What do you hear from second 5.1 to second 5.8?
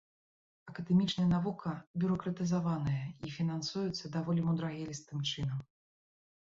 чынам.